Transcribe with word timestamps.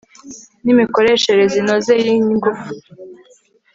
n 0.63 0.65
imikoreshereze 0.73 1.55
inoze 1.61 1.93
y 2.03 2.07
ingufu 2.15 2.69